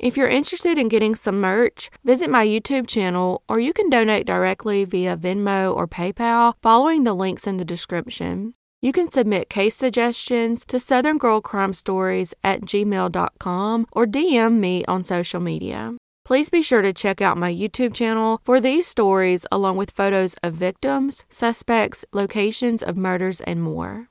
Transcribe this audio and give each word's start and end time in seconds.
If 0.00 0.16
you're 0.16 0.28
interested 0.28 0.78
in 0.78 0.88
getting 0.88 1.14
some 1.14 1.42
merch, 1.42 1.90
visit 2.02 2.30
my 2.30 2.46
YouTube 2.46 2.88
channel 2.88 3.42
or 3.50 3.60
you 3.60 3.74
can 3.74 3.90
donate 3.90 4.26
directly 4.26 4.86
via 4.86 5.14
Venmo 5.14 5.76
or 5.76 5.86
PayPal 5.86 6.54
following 6.62 7.04
the 7.04 7.12
links 7.12 7.46
in 7.46 7.58
the 7.58 7.66
description. 7.66 8.54
You 8.80 8.92
can 8.92 9.10
submit 9.10 9.50
case 9.50 9.76
suggestions 9.76 10.64
to 10.68 10.80
Southern 10.80 11.18
Girl 11.18 11.42
Crime 11.42 11.74
Stories 11.74 12.32
at 12.42 12.62
gmail.com 12.62 13.86
or 13.92 14.06
DM 14.06 14.52
me 14.58 14.86
on 14.86 15.04
social 15.04 15.38
media. 15.38 15.92
Please 16.24 16.48
be 16.48 16.62
sure 16.62 16.80
to 16.80 16.94
check 16.94 17.20
out 17.20 17.36
my 17.36 17.52
YouTube 17.52 17.92
channel 17.92 18.40
for 18.42 18.58
these 18.58 18.86
stories 18.86 19.44
along 19.52 19.76
with 19.76 19.90
photos 19.90 20.34
of 20.42 20.54
victims, 20.54 21.26
suspects, 21.28 22.06
locations 22.14 22.82
of 22.82 22.96
murders, 22.96 23.42
and 23.42 23.62
more. 23.62 24.08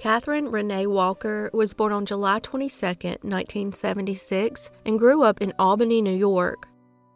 Catherine 0.00 0.50
Renee 0.50 0.86
Walker 0.86 1.50
was 1.52 1.74
born 1.74 1.92
on 1.92 2.06
July 2.06 2.38
22, 2.38 2.86
1976, 3.20 4.70
and 4.86 4.98
grew 4.98 5.22
up 5.22 5.42
in 5.42 5.52
Albany, 5.58 6.00
New 6.00 6.16
York. 6.16 6.68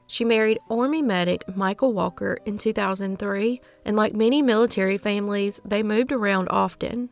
She 0.07 0.23
married 0.23 0.59
Army 0.69 1.01
medic 1.01 1.45
Michael 1.57 1.95
Walker 1.95 2.37
in 2.45 2.59
2003, 2.59 3.59
and 3.87 3.97
like 3.97 4.13
many 4.13 4.43
military 4.43 4.99
families, 4.99 5.63
they 5.65 5.83
moved 5.83 6.13
around 6.13 6.49
often. 6.51 7.09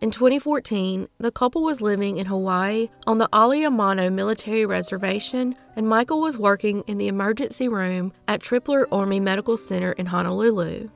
In 0.00 0.10
2014, 0.10 1.06
the 1.18 1.30
couple 1.30 1.62
was 1.62 1.80
living 1.80 2.16
in 2.16 2.26
Hawaii 2.26 2.88
on 3.06 3.18
the 3.18 3.28
Aliamanu 3.28 4.12
military 4.12 4.66
reservation, 4.66 5.54
and 5.76 5.88
Michael 5.88 6.20
was 6.20 6.36
working 6.36 6.82
in 6.88 6.98
the 6.98 7.06
emergency 7.06 7.68
room 7.68 8.12
at 8.26 8.40
Tripler 8.40 8.86
Army 8.90 9.20
Medical 9.20 9.56
Center 9.56 9.92
in 9.92 10.06
Honolulu. 10.06 10.90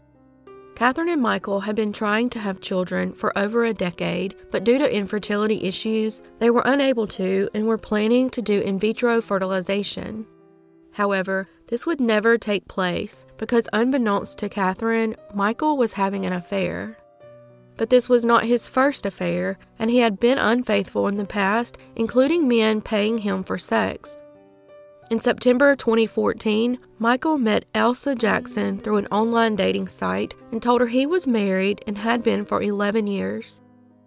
Catherine 0.81 1.11
and 1.11 1.21
Michael 1.21 1.61
had 1.61 1.77
been 1.77 1.93
trying 1.93 2.31
to 2.31 2.39
have 2.39 2.63
children 2.63 3.13
for 3.13 3.37
over 3.39 3.67
a 3.67 3.75
decade, 3.75 4.35
but 4.51 4.65
due 4.65 4.79
to 4.79 4.97
infertility 4.97 5.65
issues, 5.65 6.23
they 6.39 6.49
were 6.49 6.63
unable 6.65 7.07
to 7.09 7.51
and 7.53 7.67
were 7.67 7.77
planning 7.77 8.31
to 8.31 8.41
do 8.41 8.61
in 8.61 8.79
vitro 8.79 9.21
fertilization. 9.21 10.25
However, 10.93 11.49
this 11.67 11.85
would 11.85 12.01
never 12.01 12.39
take 12.39 12.67
place 12.67 13.27
because, 13.37 13.69
unbeknownst 13.75 14.39
to 14.39 14.49
Catherine, 14.49 15.17
Michael 15.35 15.77
was 15.77 15.93
having 15.93 16.25
an 16.25 16.33
affair. 16.33 16.97
But 17.77 17.91
this 17.91 18.09
was 18.09 18.25
not 18.25 18.45
his 18.45 18.67
first 18.67 19.05
affair, 19.05 19.59
and 19.79 19.91
he 19.91 19.99
had 19.99 20.19
been 20.19 20.39
unfaithful 20.39 21.09
in 21.09 21.19
the 21.19 21.27
past, 21.27 21.77
including 21.95 22.49
men 22.49 22.81
paying 22.81 23.19
him 23.19 23.45
for 23.45 23.59
sex. 23.59 24.23
In 25.11 25.19
September 25.19 25.75
2014, 25.75 26.79
Michael 27.01 27.37
met 27.37 27.65
Elsa 27.75 28.15
Jackson 28.15 28.79
through 28.79 28.99
an 28.99 29.09
online 29.09 29.57
dating 29.57 29.89
site 29.89 30.37
and 30.53 30.63
told 30.63 30.81
her 30.81 30.87
he 30.87 31.05
was 31.05 31.27
married 31.27 31.83
and 31.85 31.99
had 31.99 32.23
been 32.23 32.45
for 32.45 32.63
11 32.63 33.09
years. 33.09 33.61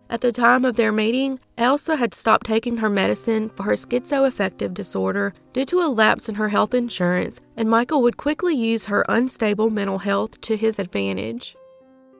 At 0.09 0.21
the 0.21 0.31
time 0.31 0.63
of 0.63 0.77
their 0.77 0.93
meeting, 0.93 1.41
Elsa 1.57 1.97
had 1.97 2.13
stopped 2.13 2.45
taking 2.45 2.77
her 2.77 2.89
medicine 2.89 3.49
for 3.49 3.63
her 3.63 3.73
schizoaffective 3.73 4.73
disorder 4.73 5.33
due 5.51 5.65
to 5.65 5.81
a 5.81 5.91
lapse 5.91 6.29
in 6.29 6.35
her 6.35 6.47
health 6.47 6.73
insurance, 6.73 7.41
and 7.57 7.69
Michael 7.69 8.01
would 8.01 8.15
quickly 8.15 8.55
use 8.55 8.85
her 8.85 9.03
unstable 9.09 9.69
mental 9.69 9.97
health 9.97 10.39
to 10.39 10.55
his 10.55 10.79
advantage. 10.79 11.57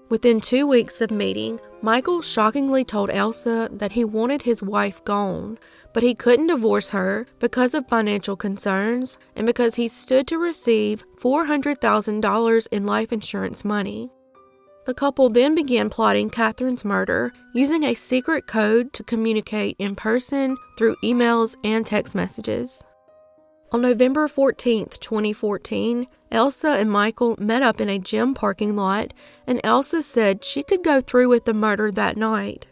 Within 0.10 0.42
two 0.42 0.68
weeks 0.68 1.00
of 1.00 1.10
meeting, 1.10 1.58
Michael 1.82 2.22
shockingly 2.22 2.84
told 2.84 3.10
Elsa 3.12 3.70
that 3.72 3.94
he 3.94 4.04
wanted 4.04 4.42
his 4.42 4.62
wife 4.62 5.02
gone, 5.06 5.58
but 5.94 6.04
he 6.04 6.16
couldn't 6.16 6.48
divorce 6.48 6.90
her 6.90 7.28
because 7.40 7.74
of 7.74 7.88
financial 7.88 8.36
concerns 8.36 9.18
and 9.36 9.46
because 9.46 9.76
he 9.76 9.88
stood 9.88 10.28
to 10.28 10.38
receive 10.38 11.04
$400,000 11.20 12.68
in 12.72 12.86
life 12.86 13.14
insurance 13.14 13.64
money. 13.64 14.10
The 14.86 14.94
couple 14.94 15.30
then 15.30 15.56
began 15.56 15.90
plotting 15.90 16.30
Catherine's 16.30 16.84
murder 16.84 17.32
using 17.54 17.84
a 17.84 17.94
secret 17.94 18.48
code 18.48 18.92
to 18.94 19.04
communicate 19.04 19.78
in 19.80 19.96
person 19.96 20.58
through 20.78 20.98
emails 21.04 21.56
and 21.64 21.86
text 21.86 22.16
messages. 22.16 22.84
On 23.72 23.82
November 23.82 24.28
14, 24.28 24.88
2014, 25.00 26.06
Elsa 26.32 26.68
and 26.68 26.92
Michael 26.92 27.36
met 27.40 27.64
up 27.64 27.82
in 27.82 27.90
a 27.90 27.98
gym 27.98 28.36
parking 28.36 28.76
lot, 28.76 29.14
and 29.48 29.60
Elsa 29.64 30.04
said 30.04 30.44
she 30.44 30.64
could 30.64 30.84
go 30.84 31.02
through 31.02 31.30
with 31.30 31.46
the 31.46 31.54
murder 31.54 31.92
that 31.92 32.18
night. 32.18 32.68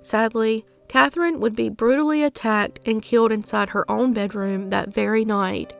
Sadly, 0.00 0.64
Catherine 0.92 1.40
would 1.40 1.56
be 1.56 1.70
brutally 1.70 2.22
attacked 2.22 2.78
and 2.84 3.00
killed 3.00 3.32
inside 3.32 3.70
her 3.70 3.90
own 3.90 4.12
bedroom 4.12 4.68
that 4.68 4.92
very 4.92 5.24
night. 5.24 5.72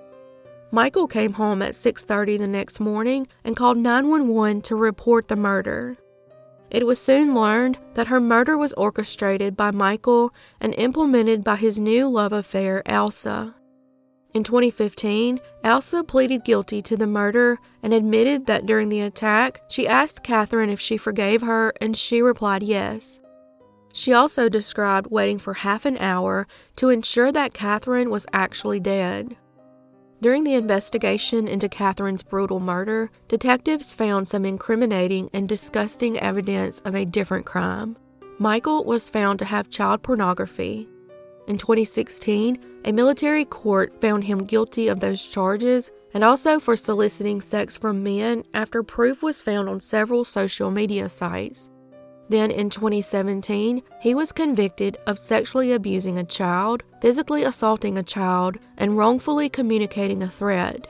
Michael 0.70 1.06
came 1.06 1.34
home 1.34 1.60
at 1.60 1.74
6:30 1.74 2.38
the 2.38 2.46
next 2.46 2.80
morning 2.80 3.28
and 3.44 3.54
called 3.54 3.76
911 3.76 4.62
to 4.62 4.74
report 4.74 5.28
the 5.28 5.36
murder. 5.36 5.98
It 6.70 6.86
was 6.86 6.98
soon 6.98 7.34
learned 7.34 7.76
that 7.92 8.06
her 8.06 8.22
murder 8.22 8.56
was 8.56 8.72
orchestrated 8.72 9.54
by 9.54 9.70
Michael 9.70 10.32
and 10.62 10.72
implemented 10.78 11.44
by 11.44 11.56
his 11.56 11.78
new 11.78 12.08
love 12.08 12.32
affair, 12.32 12.82
Elsa. 12.86 13.54
In 14.32 14.42
2015, 14.44 15.40
Elsa 15.62 16.02
pleaded 16.04 16.42
guilty 16.42 16.80
to 16.80 16.96
the 16.96 17.06
murder 17.06 17.58
and 17.82 17.92
admitted 17.92 18.46
that 18.46 18.64
during 18.64 18.88
the 18.88 19.02
attack, 19.02 19.60
she 19.68 19.86
asked 19.86 20.24
Catherine 20.24 20.70
if 20.70 20.80
she 20.80 20.96
forgave 20.96 21.42
her, 21.42 21.74
and 21.82 21.98
she 21.98 22.22
replied 22.22 22.62
yes. 22.62 23.20
She 23.92 24.12
also 24.12 24.48
described 24.48 25.10
waiting 25.10 25.38
for 25.38 25.54
half 25.54 25.84
an 25.84 25.98
hour 25.98 26.46
to 26.76 26.88
ensure 26.88 27.30
that 27.32 27.54
Catherine 27.54 28.10
was 28.10 28.26
actually 28.32 28.80
dead. 28.80 29.36
During 30.22 30.44
the 30.44 30.54
investigation 30.54 31.48
into 31.48 31.68
Catherine's 31.68 32.22
brutal 32.22 32.60
murder, 32.60 33.10
detectives 33.26 33.92
found 33.92 34.28
some 34.28 34.44
incriminating 34.44 35.28
and 35.32 35.48
disgusting 35.48 36.18
evidence 36.20 36.80
of 36.84 36.94
a 36.94 37.04
different 37.04 37.44
crime. 37.44 37.96
Michael 38.38 38.84
was 38.84 39.08
found 39.08 39.40
to 39.40 39.44
have 39.44 39.68
child 39.68 40.02
pornography. 40.02 40.88
In 41.48 41.58
2016, 41.58 42.64
a 42.84 42.92
military 42.92 43.44
court 43.44 44.00
found 44.00 44.24
him 44.24 44.44
guilty 44.44 44.86
of 44.86 45.00
those 45.00 45.26
charges 45.26 45.90
and 46.14 46.22
also 46.22 46.60
for 46.60 46.76
soliciting 46.76 47.40
sex 47.40 47.76
from 47.76 48.02
men 48.02 48.44
after 48.54 48.82
proof 48.82 49.22
was 49.22 49.42
found 49.42 49.68
on 49.68 49.80
several 49.80 50.24
social 50.24 50.70
media 50.70 51.08
sites. 51.08 51.68
Then 52.28 52.50
in 52.50 52.70
2017, 52.70 53.82
he 54.00 54.14
was 54.14 54.32
convicted 54.32 54.96
of 55.06 55.18
sexually 55.18 55.72
abusing 55.72 56.18
a 56.18 56.24
child, 56.24 56.82
physically 57.00 57.42
assaulting 57.42 57.98
a 57.98 58.02
child, 58.02 58.56
and 58.78 58.96
wrongfully 58.96 59.48
communicating 59.48 60.22
a 60.22 60.30
threat. 60.30 60.86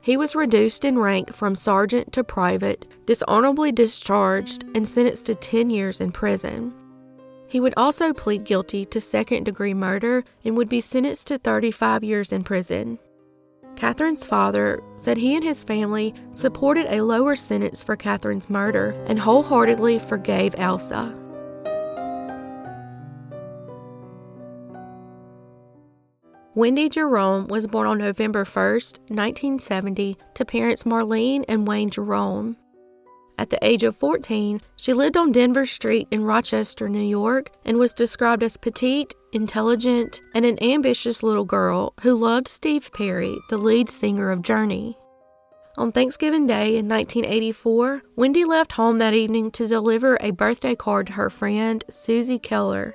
He 0.00 0.16
was 0.16 0.34
reduced 0.34 0.84
in 0.84 0.98
rank 0.98 1.34
from 1.34 1.54
sergeant 1.54 2.12
to 2.12 2.24
private, 2.24 2.86
dishonorably 3.06 3.72
discharged, 3.72 4.64
and 4.74 4.88
sentenced 4.88 5.26
to 5.26 5.34
10 5.34 5.70
years 5.70 6.00
in 6.00 6.12
prison. 6.12 6.74
He 7.46 7.60
would 7.60 7.74
also 7.76 8.12
plead 8.12 8.44
guilty 8.44 8.84
to 8.86 9.00
second 9.00 9.44
degree 9.44 9.74
murder 9.74 10.24
and 10.44 10.56
would 10.56 10.68
be 10.68 10.80
sentenced 10.80 11.28
to 11.28 11.38
35 11.38 12.02
years 12.04 12.32
in 12.32 12.42
prison. 12.42 12.98
Catherine's 13.76 14.24
father 14.24 14.82
said 14.96 15.16
he 15.16 15.34
and 15.34 15.44
his 15.44 15.64
family 15.64 16.14
supported 16.32 16.86
a 16.86 17.02
lower 17.02 17.36
sentence 17.36 17.82
for 17.82 17.96
Catherine's 17.96 18.48
murder 18.48 18.90
and 19.06 19.18
wholeheartedly 19.18 19.98
forgave 19.98 20.54
Elsa. 20.58 21.14
Wendy 26.56 26.88
Jerome 26.88 27.48
was 27.48 27.66
born 27.66 27.88
on 27.88 27.98
November 27.98 28.44
1, 28.44 28.54
1970, 28.54 30.16
to 30.34 30.44
parents 30.44 30.84
Marlene 30.84 31.44
and 31.48 31.66
Wayne 31.66 31.90
Jerome. 31.90 32.56
At 33.36 33.50
the 33.50 33.58
age 33.60 33.82
of 33.82 33.96
14, 33.96 34.60
she 34.76 34.92
lived 34.92 35.16
on 35.16 35.32
Denver 35.32 35.66
Street 35.66 36.06
in 36.12 36.22
Rochester, 36.22 36.88
New 36.88 37.00
York, 37.02 37.50
and 37.64 37.76
was 37.76 37.92
described 37.92 38.44
as 38.44 38.56
petite, 38.56 39.14
intelligent, 39.34 40.22
and 40.34 40.46
an 40.46 40.62
ambitious 40.62 41.22
little 41.22 41.44
girl 41.44 41.92
who 42.02 42.14
loved 42.14 42.48
Steve 42.48 42.90
Perry, 42.92 43.36
the 43.50 43.58
lead 43.58 43.90
singer 43.90 44.30
of 44.30 44.42
Journey. 44.42 44.96
On 45.76 45.90
Thanksgiving 45.90 46.46
Day 46.46 46.76
in 46.76 46.88
1984, 46.88 48.02
Wendy 48.16 48.44
left 48.44 48.72
home 48.72 48.98
that 48.98 49.12
evening 49.12 49.50
to 49.50 49.66
deliver 49.66 50.16
a 50.20 50.30
birthday 50.30 50.74
card 50.74 51.08
to 51.08 51.14
her 51.14 51.28
friend, 51.28 51.84
Susie 51.90 52.38
Keller. 52.38 52.94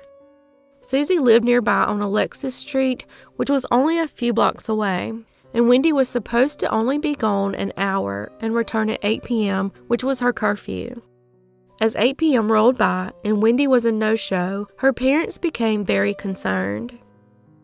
Susie 0.80 1.18
lived 1.18 1.44
nearby 1.44 1.84
on 1.84 2.00
Alexis 2.00 2.54
Street, 2.54 3.04
which 3.36 3.50
was 3.50 3.66
only 3.70 3.98
a 3.98 4.08
few 4.08 4.32
blocks 4.32 4.68
away 4.68 5.12
and 5.52 5.68
Wendy 5.68 5.92
was 5.92 6.08
supposed 6.08 6.60
to 6.60 6.70
only 6.70 6.98
be 6.98 7.14
gone 7.14 7.54
an 7.54 7.72
hour 7.76 8.30
and 8.40 8.54
return 8.54 8.90
at 8.90 9.00
8 9.02 9.24
p.m., 9.24 9.72
which 9.88 10.04
was 10.04 10.20
her 10.20 10.32
curfew. 10.32 11.02
As 11.80 11.96
8 11.96 12.18
p.m. 12.18 12.52
rolled 12.52 12.76
by 12.76 13.10
and 13.24 13.40
Wendy 13.40 13.66
was 13.66 13.86
a 13.86 13.92
no 13.92 14.14
show, 14.14 14.68
her 14.76 14.92
parents 14.92 15.38
became 15.38 15.82
very 15.82 16.12
concerned. 16.12 16.98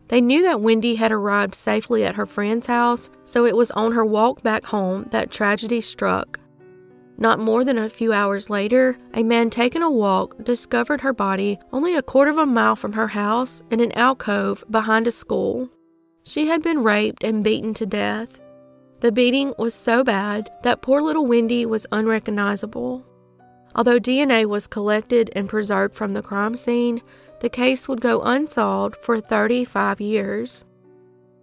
They 0.07 0.21
knew 0.21 0.41
that 0.41 0.61
Wendy 0.61 0.95
had 0.95 1.11
arrived 1.11 1.53
safely 1.53 2.03
at 2.03 2.15
her 2.15 2.25
friend's 2.25 2.65
house, 2.65 3.11
so 3.25 3.45
it 3.45 3.55
was 3.55 3.69
on 3.71 3.91
her 3.91 4.05
walk 4.05 4.41
back 4.41 4.65
home 4.65 5.05
that 5.11 5.29
tragedy 5.29 5.81
struck. 5.81 6.39
Not 7.19 7.39
more 7.39 7.63
than 7.63 7.77
a 7.77 7.89
few 7.89 8.13
hours 8.13 8.49
later, 8.49 8.97
a 9.13 9.23
man 9.23 9.49
taking 9.49 9.81
a 9.81 9.91
walk 9.91 10.43
discovered 10.43 11.01
her 11.01 11.13
body 11.13 11.59
only 11.71 11.95
a 11.95 12.01
quarter 12.01 12.31
of 12.31 12.37
a 12.37 12.45
mile 12.45 12.75
from 12.75 12.93
her 12.93 13.09
house 13.09 13.61
in 13.69 13.79
an 13.79 13.91
alcove 13.93 14.63
behind 14.69 15.07
a 15.07 15.11
school. 15.11 15.69
She 16.23 16.47
had 16.47 16.61
been 16.61 16.83
raped 16.83 17.23
and 17.23 17.43
beaten 17.43 17.73
to 17.75 17.85
death. 17.85 18.39
The 18.99 19.11
beating 19.11 19.53
was 19.57 19.75
so 19.75 20.03
bad 20.03 20.49
that 20.63 20.81
poor 20.81 21.01
little 21.01 21.25
Wendy 21.25 21.65
was 21.65 21.85
unrecognizable. 21.91 23.06
Although 23.77 23.99
DNA 23.99 24.45
was 24.45 24.65
collected 24.65 25.29
and 25.35 25.47
preserved 25.47 25.93
from 25.93 26.13
the 26.13 26.23
crime 26.23 26.55
scene, 26.55 27.01
the 27.41 27.49
case 27.49 27.87
would 27.87 28.01
go 28.01 28.21
unsolved 28.21 28.97
for 29.03 29.21
35 29.21 30.01
years. 30.01 30.65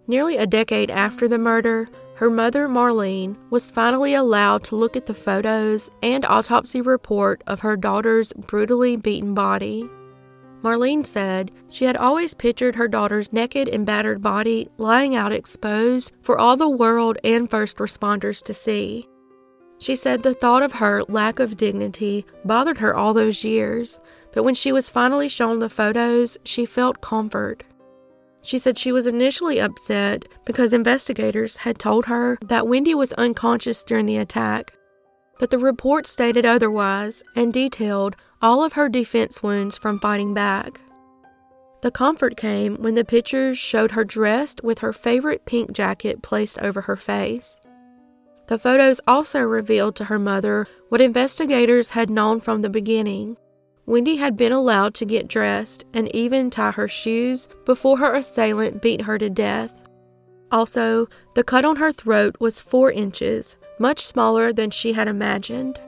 Nearly 0.05 0.35
a 0.35 0.45
decade 0.45 0.91
after 0.91 1.29
the 1.29 1.37
murder, 1.37 1.87
her 2.15 2.29
mother, 2.29 2.67
Marlene, 2.67 3.37
was 3.49 3.71
finally 3.71 4.13
allowed 4.13 4.63
to 4.65 4.75
look 4.75 4.95
at 4.97 5.05
the 5.05 5.13
photos 5.13 5.89
and 6.03 6.25
autopsy 6.25 6.81
report 6.81 7.41
of 7.47 7.61
her 7.61 7.77
daughter's 7.77 8.33
brutally 8.33 8.97
beaten 8.97 9.33
body. 9.33 9.89
Marlene 10.61 11.05
said 11.05 11.51
she 11.69 11.85
had 11.85 11.95
always 11.97 12.33
pictured 12.33 12.75
her 12.75 12.87
daughter's 12.87 13.31
naked 13.31 13.69
and 13.69 13.85
battered 13.85 14.21
body 14.21 14.67
lying 14.77 15.15
out 15.15 15.31
exposed 15.31 16.11
for 16.21 16.37
all 16.37 16.57
the 16.57 16.69
world 16.69 17.17
and 17.23 17.49
first 17.49 17.77
responders 17.77 18.41
to 18.43 18.53
see. 18.53 19.07
She 19.77 19.95
said 19.95 20.23
the 20.23 20.33
thought 20.33 20.63
of 20.63 20.73
her 20.73 21.03
lack 21.03 21.39
of 21.39 21.57
dignity 21.57 22.25
bothered 22.43 22.77
her 22.77 22.95
all 22.95 23.13
those 23.13 23.43
years, 23.43 23.99
but 24.33 24.43
when 24.43 24.55
she 24.55 24.71
was 24.71 24.89
finally 24.89 25.29
shown 25.29 25.59
the 25.59 25.69
photos, 25.69 26.37
she 26.43 26.65
felt 26.65 27.01
comfort. 27.01 27.63
She 28.41 28.59
said 28.59 28.77
she 28.77 28.91
was 28.91 29.07
initially 29.07 29.59
upset 29.59 30.25
because 30.45 30.71
investigators 30.71 31.57
had 31.57 31.79
told 31.79 32.05
her 32.05 32.37
that 32.41 32.67
Wendy 32.67 32.93
was 32.93 33.11
unconscious 33.13 33.83
during 33.83 34.05
the 34.05 34.17
attack, 34.17 34.73
but 35.39 35.49
the 35.49 35.57
report 35.57 36.05
stated 36.05 36.45
otherwise 36.45 37.23
and 37.35 37.51
detailed 37.51 38.15
all 38.41 38.63
of 38.63 38.73
her 38.73 38.87
defense 38.87 39.41
wounds 39.41 39.77
from 39.77 39.99
fighting 39.99 40.33
back. 40.33 40.79
The 41.81 41.91
comfort 41.91 42.37
came 42.37 42.75
when 42.77 42.95
the 42.95 43.03
pictures 43.03 43.57
showed 43.57 43.91
her 43.91 44.03
dressed 44.03 44.63
with 44.63 44.79
her 44.79 44.93
favorite 44.93 45.45
pink 45.45 45.71
jacket 45.71 46.21
placed 46.21 46.59
over 46.59 46.81
her 46.81 46.95
face. 46.95 47.59
The 48.47 48.59
photos 48.59 49.01
also 49.07 49.41
revealed 49.41 49.95
to 49.95 50.05
her 50.05 50.19
mother 50.19 50.67
what 50.89 51.01
investigators 51.01 51.91
had 51.91 52.09
known 52.09 52.39
from 52.39 52.61
the 52.61 52.69
beginning 52.69 53.37
Wendy 53.87 54.15
had 54.15 54.35
been 54.35 54.51
allowed 54.51 54.95
to 54.95 55.05
get 55.05 55.27
dressed 55.27 55.85
and 55.93 56.13
even 56.15 56.49
tie 56.49 56.71
her 56.71 56.87
shoes 56.87 57.47
before 57.65 57.99
her 57.99 58.15
assailant 58.15 58.81
beat 58.81 59.01
her 59.01 59.17
to 59.19 59.29
death. 59.29 59.83
Also, 60.51 61.07
the 61.35 61.43
cut 61.43 61.65
on 61.65 61.75
her 61.75 61.91
throat 61.91 62.35
was 62.39 62.61
four 62.61 62.91
inches, 62.91 63.57
much 63.77 64.03
smaller 64.05 64.51
than 64.51 64.71
she 64.71 64.93
had 64.93 65.07
imagined. 65.07 65.79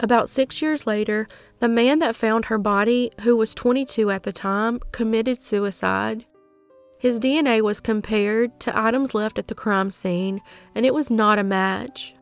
About 0.00 0.28
six 0.28 0.62
years 0.62 0.86
later, 0.86 1.26
the 1.58 1.68
man 1.68 1.98
that 1.98 2.16
found 2.16 2.46
her 2.46 2.58
body, 2.58 3.10
who 3.22 3.36
was 3.36 3.54
22 3.54 4.10
at 4.10 4.22
the 4.22 4.32
time, 4.32 4.80
committed 4.92 5.42
suicide. 5.42 6.24
His 6.98 7.20
DNA 7.20 7.62
was 7.62 7.80
compared 7.80 8.58
to 8.60 8.76
items 8.78 9.14
left 9.14 9.38
at 9.38 9.46
the 9.48 9.54
crime 9.54 9.90
scene, 9.90 10.40
and 10.74 10.84
it 10.84 10.92
was 10.92 11.10
not 11.10 11.38
a 11.38 11.44
match. 11.44 12.14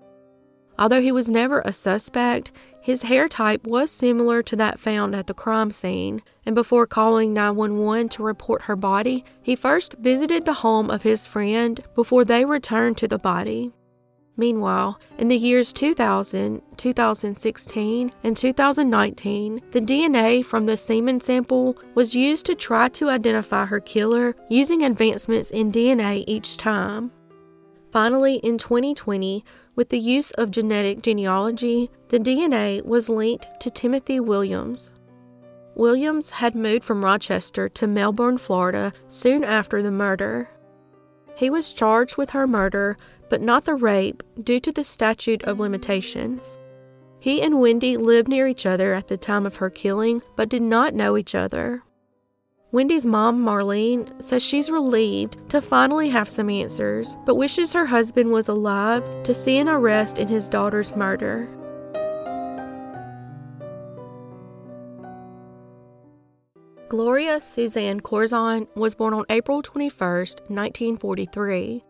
Although 0.79 1.01
he 1.01 1.13
was 1.13 1.31
never 1.31 1.61
a 1.61 1.73
suspect, 1.73 2.53
his 2.81 3.05
hair 3.05 3.27
type 3.27 3.67
was 3.67 3.91
similar 3.91 4.43
to 4.43 4.55
that 4.57 4.79
found 4.79 5.15
at 5.15 5.27
the 5.27 5.35
crime 5.35 5.71
scene, 5.71 6.23
and 6.45 6.55
before 6.55 6.87
calling 6.87 7.33
911 7.33 8.11
to 8.11 8.23
report 8.23 8.63
her 8.63 8.77
body, 8.77 9.25
he 9.43 9.57
first 9.57 9.95
visited 9.99 10.45
the 10.45 10.53
home 10.55 10.91
of 10.91 11.03
his 11.03 11.27
friend 11.27 11.83
before 11.95 12.25
they 12.25 12.45
returned 12.45 12.99
to 12.99 13.09
the 13.09 13.19
body. 13.19 13.73
Meanwhile, 14.37 15.01
in 15.17 15.29
the 15.29 15.37
years 15.37 15.73
2000, 15.73 16.61
2016, 16.77 18.13
and 18.23 18.37
2019, 18.37 19.63
the 19.71 19.81
DNA 19.81 20.45
from 20.45 20.67
the 20.67 20.77
semen 20.77 21.21
sample 21.21 21.77
was 21.95 22.15
used 22.15 22.45
to 22.47 22.55
try 22.55 22.89
to 22.91 23.09
identify 23.09 23.65
her 23.65 23.81
killer 23.81 24.37
using 24.51 24.83
advancements 24.83 25.51
in 25.51 25.73
DNA 25.73 26.25
each 26.27 26.59
time. 26.59 27.13
Finally, 27.93 28.37
in 28.37 28.59
2020, 28.59 29.43
with 29.75 29.89
the 29.89 29.99
use 29.99 30.31
of 30.33 30.51
genetic 30.51 31.01
genealogy, 31.01 31.91
the 32.09 32.19
DNA 32.19 32.85
was 32.85 33.09
linked 33.09 33.49
to 33.61 33.71
Timothy 33.71 34.21
Williams. 34.21 34.91
Williams 35.75 36.31
had 36.31 36.55
moved 36.55 36.85
from 36.85 37.05
Rochester 37.05 37.71
to 37.71 37.87
Melbourne, 37.87 38.37
Florida 38.39 38.93
soon 39.09 39.45
after 39.45 39.83
the 39.83 39.91
murder. 39.91 40.51
He 41.37 41.51
was 41.51 41.75
charged 41.75 42.17
with 42.17 42.31
her 42.31 42.47
murder, 42.47 42.97
but 43.29 43.43
not 43.43 43.65
the 43.65 43.75
rape 43.75 44.23
due 44.43 44.61
to 44.61 44.73
the 44.73 44.85
statute 44.85 45.43
of 45.45 45.61
limitations. 45.61 46.59
He 47.21 47.43
and 47.43 47.61
Wendy 47.61 47.97
lived 47.97 48.29
near 48.29 48.47
each 48.47 48.67
other 48.67 48.95
at 48.95 49.09
the 49.09 49.17
time 49.17 49.47
of 49.47 49.57
her 49.57 49.71
killing, 49.71 50.23
but 50.37 50.49
did 50.49 50.63
not 50.63 50.95
know 50.95 51.17
each 51.17 51.35
other. 51.35 51.83
Wendy's 52.73 53.07
mom, 53.07 53.43
Marlene, 53.43 54.23
says 54.23 54.43
she's 54.43 54.71
relieved 54.71 55.37
to 55.51 55.63
finally 55.63 56.11
have 56.11 56.29
some 56.29 56.51
answers, 56.51 57.17
but 57.25 57.37
wishes 57.37 57.73
her 57.73 57.87
husband 57.87 58.31
was 58.31 58.49
alive 58.49 59.05
to 59.23 59.33
see 59.33 59.59
an 59.59 59.69
arrest 59.69 60.19
in 60.19 60.29
his 60.29 60.49
daughter's 60.49 60.95
murder. 60.95 61.49
Gloria 66.89 67.41
Susanne 67.41 68.01
Corzine 68.01 68.69
was 68.77 68.95
born 68.95 69.13
on 69.15 69.25
April 69.29 69.63
21, 69.63 69.99
1943. 69.99 71.83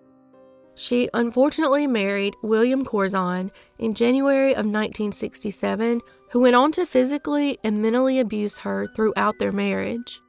She 0.76 1.08
unfortunately 1.14 1.87
married 1.87 2.37
William 2.43 2.84
Korzon 2.84 3.50
in 3.78 3.94
January 3.94 4.52
of 4.52 4.67
1967, 4.67 6.02
who 6.31 6.40
went 6.40 6.55
on 6.55 6.70
to 6.73 6.84
physically 6.84 7.58
and 7.64 7.81
mentally 7.81 8.20
abuse 8.20 8.58
her 8.58 8.87
throughout 8.94 9.38
their 9.38 9.52
marriage. 9.52 10.20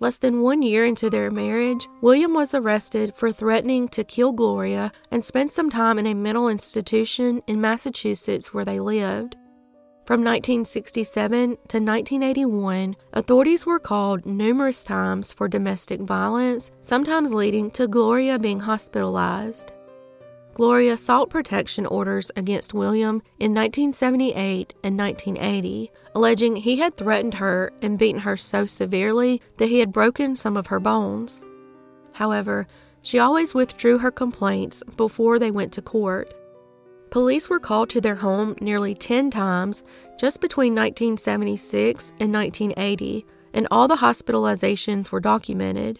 Less 0.00 0.18
than 0.18 0.40
one 0.40 0.62
year 0.62 0.84
into 0.84 1.08
their 1.08 1.30
marriage, 1.30 1.86
William 2.00 2.34
was 2.34 2.52
arrested 2.52 3.14
for 3.14 3.30
threatening 3.30 3.86
to 3.90 4.02
kill 4.02 4.32
Gloria 4.32 4.90
and 5.10 5.24
spent 5.24 5.52
some 5.52 5.70
time 5.70 5.98
in 5.98 6.06
a 6.06 6.14
mental 6.14 6.48
institution 6.48 7.40
in 7.46 7.60
Massachusetts 7.60 8.52
where 8.52 8.64
they 8.64 8.80
lived. 8.80 9.36
From 10.10 10.24
1967 10.24 11.50
to 11.68 11.78
1981, 11.78 12.96
authorities 13.12 13.64
were 13.64 13.78
called 13.78 14.26
numerous 14.26 14.82
times 14.82 15.32
for 15.32 15.46
domestic 15.46 16.00
violence, 16.00 16.72
sometimes 16.82 17.32
leading 17.32 17.70
to 17.70 17.86
Gloria 17.86 18.36
being 18.36 18.58
hospitalized. 18.58 19.70
Gloria 20.54 20.96
sought 20.96 21.30
protection 21.30 21.86
orders 21.86 22.32
against 22.34 22.74
William 22.74 23.22
in 23.38 23.54
1978 23.54 24.74
and 24.82 24.98
1980, 24.98 25.92
alleging 26.16 26.56
he 26.56 26.80
had 26.80 26.96
threatened 26.96 27.34
her 27.34 27.72
and 27.80 27.96
beaten 27.96 28.22
her 28.22 28.36
so 28.36 28.66
severely 28.66 29.40
that 29.58 29.68
he 29.68 29.78
had 29.78 29.92
broken 29.92 30.34
some 30.34 30.56
of 30.56 30.66
her 30.66 30.80
bones. 30.80 31.40
However, 32.14 32.66
she 33.00 33.20
always 33.20 33.54
withdrew 33.54 33.98
her 33.98 34.10
complaints 34.10 34.82
before 34.96 35.38
they 35.38 35.52
went 35.52 35.72
to 35.74 35.82
court. 35.82 36.34
Police 37.10 37.48
were 37.48 37.58
called 37.58 37.90
to 37.90 38.00
their 38.00 38.14
home 38.16 38.54
nearly 38.60 38.94
10 38.94 39.30
times 39.30 39.82
just 40.18 40.40
between 40.40 40.74
1976 40.74 42.10
and 42.20 42.32
1980, 42.32 43.26
and 43.52 43.66
all 43.70 43.88
the 43.88 43.96
hospitalizations 43.96 45.10
were 45.10 45.20
documented. 45.20 45.98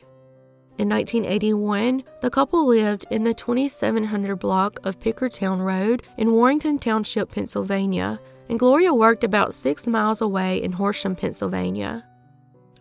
In 0.79 0.88
1981, 0.88 2.05
the 2.23 2.31
couple 2.31 2.64
lived 2.64 3.07
in 3.11 3.25
the 3.25 3.35
2700 3.35 4.37
block 4.37 4.79
of 4.85 5.00
Pickertown 5.00 5.61
Road 5.61 6.02
in 6.17 6.33
Warrington 6.33 6.79
Township, 6.79 7.31
Pennsylvania, 7.31 8.21
and 8.49 8.59
Gloria 8.59 8.95
worked 8.95 9.25
about 9.25 9.52
six 9.52 9.87
miles 9.87 10.21
away 10.21 10.62
in 10.62 10.73
Horsham, 10.73 11.17
Pennsylvania. 11.17 12.07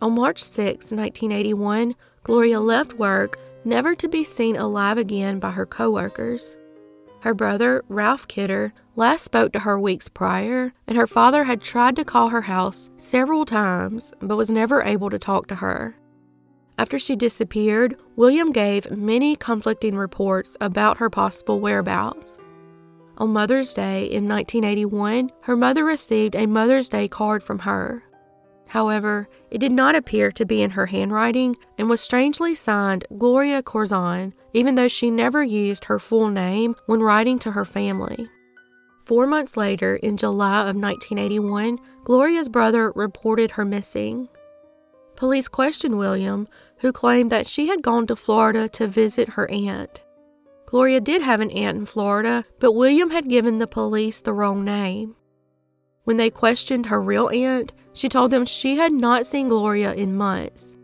On 0.00 0.14
March 0.14 0.42
6, 0.42 0.92
1981, 0.92 1.94
Gloria 2.22 2.60
left 2.60 2.94
work, 2.94 3.38
never 3.64 3.94
to 3.94 4.08
be 4.08 4.24
seen 4.24 4.56
alive 4.56 4.98
again 4.98 5.38
by 5.38 5.50
her 5.50 5.66
coworkers. 5.66 6.56
Her 7.20 7.34
brother, 7.34 7.84
Ralph 7.88 8.26
Kidder, 8.28 8.72
last 8.96 9.24
spoke 9.24 9.52
to 9.52 9.60
her 9.60 9.78
weeks 9.78 10.08
prior, 10.08 10.72
and 10.86 10.96
her 10.96 11.06
father 11.06 11.44
had 11.44 11.60
tried 11.60 11.96
to 11.96 12.04
call 12.04 12.30
her 12.30 12.42
house 12.42 12.90
several 12.96 13.44
times 13.44 14.12
but 14.20 14.36
was 14.36 14.50
never 14.50 14.82
able 14.82 15.10
to 15.10 15.18
talk 15.18 15.46
to 15.48 15.56
her. 15.56 15.96
After 16.78 16.98
she 16.98 17.16
disappeared, 17.16 17.96
William 18.16 18.52
gave 18.52 18.90
many 18.90 19.36
conflicting 19.36 19.96
reports 19.96 20.56
about 20.62 20.96
her 20.96 21.10
possible 21.10 21.60
whereabouts. 21.60 22.38
On 23.18 23.30
Mother's 23.34 23.74
Day 23.74 24.04
in 24.04 24.26
1981, 24.26 25.30
her 25.42 25.56
mother 25.56 25.84
received 25.84 26.34
a 26.34 26.46
Mother's 26.46 26.88
Day 26.88 27.06
card 27.06 27.42
from 27.42 27.60
her. 27.60 28.02
However, 28.70 29.28
it 29.50 29.58
did 29.58 29.72
not 29.72 29.96
appear 29.96 30.30
to 30.30 30.46
be 30.46 30.62
in 30.62 30.70
her 30.70 30.86
handwriting 30.86 31.56
and 31.76 31.90
was 31.90 32.00
strangely 32.00 32.54
signed 32.54 33.04
Gloria 33.18 33.64
Corzine, 33.64 34.32
even 34.52 34.76
though 34.76 34.86
she 34.86 35.10
never 35.10 35.42
used 35.42 35.86
her 35.86 35.98
full 35.98 36.28
name 36.28 36.76
when 36.86 37.00
writing 37.00 37.40
to 37.40 37.50
her 37.50 37.64
family. 37.64 38.28
Four 39.06 39.26
months 39.26 39.56
later, 39.56 39.96
in 39.96 40.16
July 40.16 40.60
of 40.60 40.76
1981, 40.76 41.80
Gloria's 42.04 42.48
brother 42.48 42.92
reported 42.94 43.50
her 43.52 43.64
missing. 43.64 44.28
Police 45.16 45.48
questioned 45.48 45.98
William, 45.98 46.46
who 46.78 46.92
claimed 46.92 47.32
that 47.32 47.48
she 47.48 47.66
had 47.66 47.82
gone 47.82 48.06
to 48.06 48.14
Florida 48.14 48.68
to 48.68 48.86
visit 48.86 49.30
her 49.30 49.50
aunt. 49.50 50.00
Gloria 50.66 51.00
did 51.00 51.22
have 51.22 51.40
an 51.40 51.50
aunt 51.50 51.76
in 51.76 51.86
Florida, 51.86 52.44
but 52.60 52.70
William 52.70 53.10
had 53.10 53.28
given 53.28 53.58
the 53.58 53.66
police 53.66 54.20
the 54.20 54.32
wrong 54.32 54.64
name. 54.64 55.16
When 56.04 56.16
they 56.16 56.30
questioned 56.30 56.86
her 56.86 57.00
real 57.00 57.28
aunt, 57.28 57.72
she 57.92 58.08
told 58.08 58.30
them 58.30 58.46
she 58.46 58.76
had 58.76 58.92
not 58.92 59.26
seen 59.26 59.48
Gloria 59.48 59.92
in 59.94 60.16
months. 60.16 60.74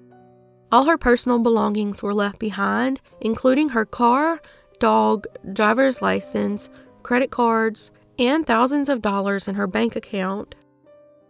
All 0.73 0.85
her 0.85 0.99
personal 0.99 1.39
belongings 1.39 2.03
were 2.03 2.15
left 2.15 2.39
behind, 2.39 3.01
including 3.21 3.71
her 3.71 3.85
car, 3.85 4.41
dog, 4.79 5.27
driver's 5.53 6.03
license, 6.03 6.69
credit 7.03 7.31
cards, 7.31 7.91
and 8.19 8.47
thousands 8.47 8.89
of 8.89 9.03
dollars 9.03 9.47
in 9.49 9.55
her 9.55 9.67
bank 9.67 9.95
account. 9.97 10.55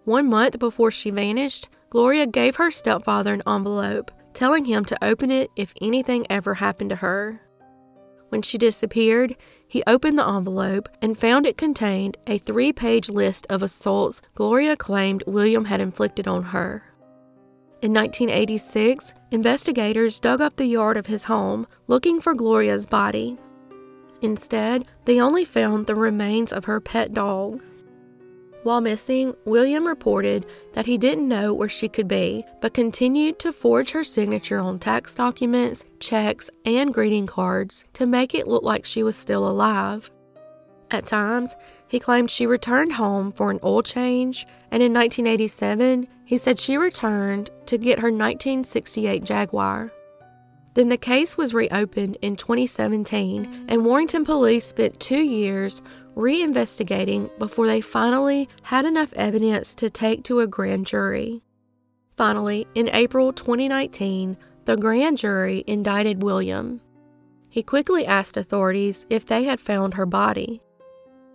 One 0.04 0.28
month 0.28 0.58
before 0.58 0.90
she 0.90 1.10
vanished, 1.10 1.68
Gloria 1.90 2.26
gave 2.26 2.56
her 2.56 2.70
stepfather 2.70 3.34
an 3.34 3.42
envelope, 3.46 4.10
telling 4.34 4.64
him 4.64 4.84
to 4.84 5.04
open 5.04 5.30
it 5.30 5.50
if 5.56 5.74
anything 5.80 6.26
ever 6.30 6.54
happened 6.54 6.90
to 6.90 6.96
her. 6.96 7.40
When 8.28 8.42
she 8.42 8.58
disappeared, 8.58 9.36
he 9.68 9.82
opened 9.86 10.18
the 10.18 10.28
envelope 10.28 10.88
and 11.02 11.18
found 11.18 11.46
it 11.46 11.58
contained 11.58 12.16
a 12.26 12.38
three 12.38 12.72
page 12.72 13.08
list 13.08 13.46
of 13.50 13.62
assaults 13.62 14.22
Gloria 14.34 14.76
claimed 14.76 15.24
William 15.26 15.64
had 15.66 15.80
inflicted 15.80 16.28
on 16.28 16.44
her. 16.44 16.84
In 17.82 17.92
1986, 17.92 19.12
investigators 19.30 20.18
dug 20.20 20.40
up 20.40 20.56
the 20.56 20.66
yard 20.66 20.96
of 20.96 21.06
his 21.06 21.24
home 21.24 21.66
looking 21.88 22.20
for 22.20 22.34
Gloria's 22.34 22.86
body. 22.86 23.36
Instead, 24.22 24.86
they 25.04 25.20
only 25.20 25.44
found 25.44 25.86
the 25.86 25.94
remains 25.94 26.52
of 26.52 26.64
her 26.64 26.80
pet 26.80 27.12
dog. 27.12 27.62
While 28.62 28.80
missing, 28.80 29.34
William 29.44 29.86
reported 29.86 30.44
that 30.72 30.86
he 30.86 30.98
didn't 30.98 31.28
know 31.28 31.54
where 31.54 31.68
she 31.68 31.88
could 31.88 32.08
be, 32.08 32.44
but 32.60 32.74
continued 32.74 33.38
to 33.40 33.52
forge 33.52 33.92
her 33.92 34.02
signature 34.02 34.58
on 34.58 34.78
tax 34.78 35.14
documents, 35.14 35.84
checks, 36.00 36.50
and 36.64 36.92
greeting 36.92 37.26
cards 37.26 37.84
to 37.94 38.06
make 38.06 38.34
it 38.34 38.48
look 38.48 38.64
like 38.64 38.84
she 38.84 39.02
was 39.02 39.16
still 39.16 39.48
alive. 39.48 40.10
At 40.90 41.06
times, 41.06 41.54
he 41.88 42.00
claimed 42.00 42.30
she 42.30 42.46
returned 42.46 42.94
home 42.94 43.32
for 43.32 43.50
an 43.50 43.60
oil 43.62 43.82
change, 43.82 44.46
and 44.70 44.82
in 44.82 44.92
1987, 44.92 46.08
he 46.24 46.38
said 46.38 46.58
she 46.58 46.76
returned 46.76 47.50
to 47.66 47.78
get 47.78 48.00
her 48.00 48.08
1968 48.08 49.24
Jaguar. 49.24 49.92
Then 50.74 50.88
the 50.90 50.98
case 50.98 51.38
was 51.38 51.54
reopened 51.54 52.18
in 52.20 52.36
2017, 52.36 53.66
and 53.68 53.84
Warrington 53.84 54.24
police 54.24 54.66
spent 54.66 55.00
two 55.00 55.22
years 55.22 55.80
reinvestigating 56.16 57.30
before 57.38 57.66
they 57.66 57.80
finally 57.80 58.48
had 58.62 58.84
enough 58.84 59.12
evidence 59.12 59.74
to 59.74 59.90
take 59.90 60.24
to 60.24 60.40
a 60.40 60.46
grand 60.46 60.86
jury. 60.86 61.42
Finally, 62.16 62.66
in 62.74 62.88
April 62.92 63.32
2019, 63.32 64.36
the 64.64 64.76
grand 64.76 65.18
jury 65.18 65.62
indicted 65.66 66.22
William. 66.22 66.80
He 67.50 67.62
quickly 67.62 68.06
asked 68.06 68.36
authorities 68.36 69.06
if 69.10 69.26
they 69.26 69.44
had 69.44 69.60
found 69.60 69.94
her 69.94 70.06
body. 70.06 70.62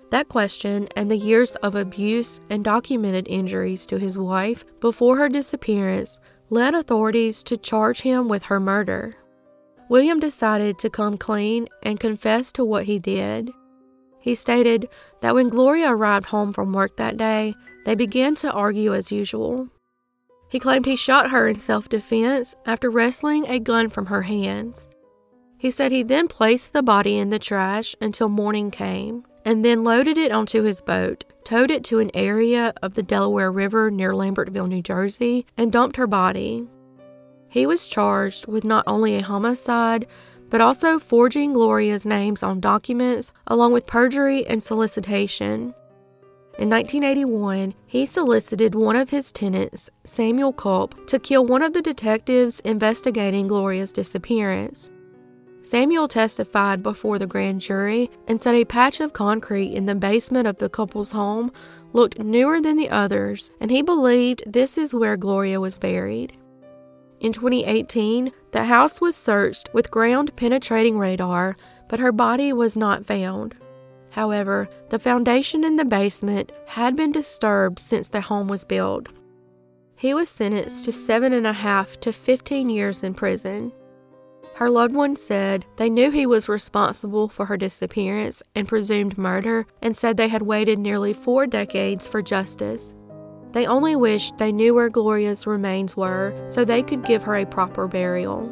That 0.09 0.27
question 0.27 0.89
and 0.95 1.09
the 1.09 1.17
years 1.17 1.55
of 1.57 1.75
abuse 1.75 2.41
and 2.49 2.63
documented 2.63 3.27
injuries 3.29 3.85
to 3.85 3.97
his 3.97 4.17
wife 4.17 4.65
before 4.81 5.17
her 5.17 5.29
disappearance 5.29 6.19
led 6.49 6.73
authorities 6.73 7.43
to 7.43 7.55
charge 7.55 8.01
him 8.01 8.27
with 8.27 8.43
her 8.43 8.59
murder. 8.59 9.15
William 9.87 10.19
decided 10.19 10.77
to 10.79 10.89
come 10.89 11.17
clean 11.17 11.67
and 11.81 11.99
confess 11.99 12.51
to 12.53 12.65
what 12.65 12.85
he 12.85 12.99
did. 12.99 13.51
He 14.21 14.35
stated 14.35 14.87
that 15.21 15.35
when 15.35 15.49
Gloria 15.49 15.89
arrived 15.91 16.27
home 16.27 16.53
from 16.53 16.71
work 16.71 16.95
that 16.97 17.17
day, 17.17 17.55
they 17.85 17.95
began 17.95 18.35
to 18.35 18.51
argue 18.51 18.93
as 18.93 19.11
usual. 19.11 19.67
He 20.47 20.59
claimed 20.59 20.85
he 20.85 20.95
shot 20.95 21.31
her 21.31 21.47
in 21.47 21.59
self 21.59 21.89
defense 21.89 22.55
after 22.65 22.89
wresting 22.89 23.47
a 23.47 23.59
gun 23.59 23.89
from 23.89 24.05
her 24.05 24.21
hands. 24.21 24.87
He 25.57 25.71
said 25.71 25.91
he 25.91 26.03
then 26.03 26.27
placed 26.27 26.73
the 26.73 26.83
body 26.83 27.17
in 27.17 27.29
the 27.29 27.39
trash 27.39 27.95
until 27.99 28.29
morning 28.29 28.71
came 28.71 29.25
and 29.43 29.65
then 29.65 29.83
loaded 29.83 30.17
it 30.17 30.31
onto 30.31 30.63
his 30.63 30.81
boat, 30.81 31.25
towed 31.43 31.71
it 31.71 31.83
to 31.85 31.99
an 31.99 32.11
area 32.13 32.73
of 32.81 32.93
the 32.93 33.03
Delaware 33.03 33.51
River 33.51 33.89
near 33.89 34.11
Lambertville, 34.11 34.67
New 34.67 34.81
Jersey, 34.81 35.45
and 35.57 35.71
dumped 35.71 35.95
her 35.95 36.07
body. 36.07 36.67
He 37.47 37.65
was 37.65 37.87
charged 37.87 38.47
with 38.47 38.63
not 38.63 38.83
only 38.87 39.15
a 39.15 39.23
homicide, 39.23 40.05
but 40.51 40.61
also 40.61 40.99
forging 40.99 41.53
Gloria's 41.53 42.05
names 42.05 42.43
on 42.43 42.59
documents, 42.59 43.33
along 43.47 43.73
with 43.73 43.87
perjury 43.87 44.45
and 44.45 44.63
solicitation. 44.63 45.73
In 46.59 46.69
1981, 46.69 47.73
he 47.87 48.05
solicited 48.05 48.75
one 48.75 48.97
of 48.97 49.09
his 49.09 49.31
tenants, 49.31 49.89
Samuel 50.03 50.51
Culp, 50.51 51.07
to 51.07 51.17
kill 51.17 51.45
one 51.45 51.61
of 51.61 51.73
the 51.73 51.81
detectives 51.81 52.59
investigating 52.59 53.47
Gloria's 53.47 53.93
disappearance. 53.93 54.91
Samuel 55.63 56.09
testified 56.09 56.83
before 56.83 57.17
the 57.17 57.27
grand 57.27 57.61
jury 57.61 58.11
and 58.27 58.41
said 58.41 58.55
a 58.55 58.65
patch 58.65 58.99
of 58.99 59.13
concrete 59.13 59.73
in 59.73 59.85
the 59.85 59.95
basement 59.95 60.47
of 60.47 60.57
the 60.57 60.69
couple's 60.69 61.11
home 61.11 61.51
looked 61.93 62.19
newer 62.19 62.59
than 62.59 62.75
the 62.75 62.89
others, 62.89 63.51
and 63.61 63.71
he 63.71 63.81
believed 63.81 64.43
this 64.45 64.77
is 64.77 64.93
where 64.93 65.15
Gloria 65.15 65.61
was 65.61 65.77
buried. 65.77 66.33
In 67.21 67.31
2018, 67.31 68.31
the 68.51 68.65
house 68.65 68.99
was 68.99 69.15
searched 69.15 69.69
with 69.73 69.91
ground 69.91 70.35
penetrating 70.35 70.97
radar, 70.97 71.55
but 71.87 71.99
her 71.99 72.11
body 72.11 72.51
was 72.51 72.75
not 72.75 73.05
found. 73.05 73.55
However, 74.11 74.69
the 74.89 74.99
foundation 74.99 75.63
in 75.63 75.77
the 75.77 75.85
basement 75.85 76.51
had 76.67 76.95
been 76.95 77.11
disturbed 77.11 77.79
since 77.79 78.09
the 78.09 78.21
home 78.21 78.47
was 78.47 78.65
built. 78.65 79.07
He 79.95 80.13
was 80.13 80.29
sentenced 80.29 80.85
to 80.85 80.91
seven 80.91 81.31
and 81.31 81.47
a 81.47 81.53
half 81.53 81.99
to 82.01 82.11
15 82.11 82.69
years 82.69 83.03
in 83.03 83.13
prison. 83.13 83.71
Her 84.55 84.69
loved 84.69 84.93
ones 84.93 85.21
said 85.21 85.65
they 85.77 85.89
knew 85.89 86.11
he 86.11 86.25
was 86.25 86.49
responsible 86.49 87.29
for 87.29 87.45
her 87.45 87.57
disappearance 87.57 88.43
and 88.53 88.67
presumed 88.67 89.17
murder 89.17 89.65
and 89.81 89.95
said 89.95 90.17
they 90.17 90.27
had 90.27 90.41
waited 90.41 90.77
nearly 90.77 91.13
four 91.13 91.47
decades 91.47 92.07
for 92.07 92.21
justice. 92.21 92.93
They 93.51 93.65
only 93.65 93.95
wished 93.95 94.37
they 94.37 94.51
knew 94.51 94.73
where 94.73 94.89
Gloria's 94.89 95.45
remains 95.45 95.97
were 95.97 96.33
so 96.49 96.63
they 96.63 96.83
could 96.83 97.03
give 97.03 97.23
her 97.23 97.35
a 97.35 97.45
proper 97.45 97.87
burial. 97.87 98.49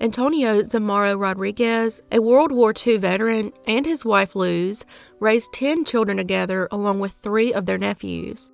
Antonio 0.00 0.62
Zamora 0.62 1.16
Rodriguez, 1.16 2.00
a 2.12 2.20
World 2.20 2.52
War 2.52 2.72
II 2.86 2.98
veteran, 2.98 3.52
and 3.66 3.84
his 3.84 4.04
wife 4.04 4.36
Luz 4.36 4.84
raised 5.18 5.52
10 5.54 5.84
children 5.84 6.16
together 6.16 6.68
along 6.70 7.00
with 7.00 7.16
three 7.20 7.52
of 7.52 7.66
their 7.66 7.78
nephews. 7.78 8.48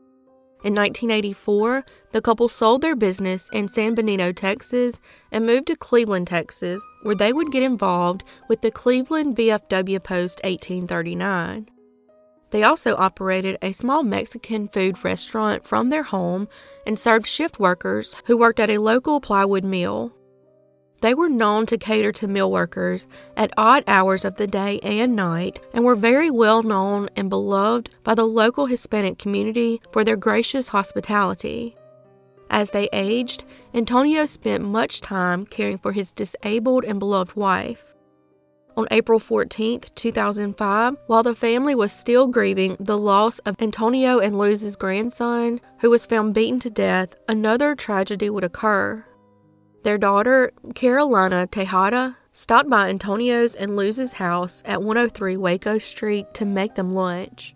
In 0.64 0.74
1984, 0.74 1.84
the 2.12 2.22
couple 2.22 2.48
sold 2.48 2.80
their 2.80 2.96
business 2.96 3.50
in 3.52 3.68
San 3.68 3.94
Benito, 3.94 4.32
Texas, 4.32 4.98
and 5.30 5.44
moved 5.44 5.66
to 5.66 5.76
Cleveland, 5.76 6.26
Texas, 6.26 6.82
where 7.02 7.14
they 7.14 7.34
would 7.34 7.52
get 7.52 7.62
involved 7.62 8.24
with 8.48 8.62
the 8.62 8.70
Cleveland 8.70 9.36
VFW 9.36 10.02
Post 10.02 10.40
1839. 10.42 11.68
They 12.48 12.62
also 12.62 12.96
operated 12.96 13.58
a 13.60 13.72
small 13.72 14.02
Mexican 14.02 14.68
food 14.68 15.04
restaurant 15.04 15.66
from 15.66 15.90
their 15.90 16.04
home 16.04 16.48
and 16.86 16.98
served 16.98 17.26
shift 17.26 17.60
workers 17.60 18.16
who 18.24 18.38
worked 18.38 18.58
at 18.58 18.70
a 18.70 18.78
local 18.78 19.20
plywood 19.20 19.64
mill. 19.64 20.14
They 21.04 21.12
were 21.12 21.28
known 21.28 21.66
to 21.66 21.76
cater 21.76 22.12
to 22.12 22.26
mill 22.26 22.50
workers 22.50 23.06
at 23.36 23.52
odd 23.58 23.84
hours 23.86 24.24
of 24.24 24.36
the 24.36 24.46
day 24.46 24.80
and 24.82 25.14
night 25.14 25.60
and 25.74 25.84
were 25.84 25.94
very 25.94 26.30
well 26.30 26.62
known 26.62 27.10
and 27.14 27.28
beloved 27.28 27.90
by 28.02 28.14
the 28.14 28.24
local 28.24 28.64
Hispanic 28.64 29.18
community 29.18 29.82
for 29.92 30.02
their 30.02 30.16
gracious 30.16 30.68
hospitality. 30.68 31.76
As 32.48 32.70
they 32.70 32.88
aged, 32.90 33.44
Antonio 33.74 34.24
spent 34.24 34.64
much 34.64 35.02
time 35.02 35.44
caring 35.44 35.76
for 35.76 35.92
his 35.92 36.10
disabled 36.10 36.84
and 36.84 36.98
beloved 36.98 37.36
wife. 37.36 37.92
On 38.74 38.86
April 38.90 39.18
14, 39.18 39.82
2005, 39.94 40.96
while 41.06 41.22
the 41.22 41.34
family 41.34 41.74
was 41.74 41.92
still 41.92 42.28
grieving 42.28 42.78
the 42.80 42.96
loss 42.96 43.40
of 43.40 43.60
Antonio 43.60 44.20
and 44.20 44.38
Luz's 44.38 44.74
grandson, 44.74 45.60
who 45.80 45.90
was 45.90 46.06
found 46.06 46.32
beaten 46.32 46.60
to 46.60 46.70
death, 46.70 47.14
another 47.28 47.74
tragedy 47.74 48.30
would 48.30 48.42
occur. 48.42 49.04
Their 49.84 49.98
daughter, 49.98 50.50
Carolina 50.74 51.46
Tejada, 51.46 52.16
stopped 52.32 52.70
by 52.70 52.88
Antonio's 52.88 53.54
and 53.54 53.76
Luz's 53.76 54.14
house 54.14 54.62
at 54.64 54.82
103 54.82 55.36
Waco 55.36 55.78
Street 55.78 56.32
to 56.32 56.46
make 56.46 56.74
them 56.74 56.94
lunch. 56.94 57.54